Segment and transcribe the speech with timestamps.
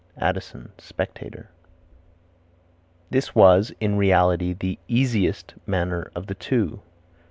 [0.17, 1.51] Addison, Spectator.
[3.11, 6.81] "This was in reality the easiest manner of the two."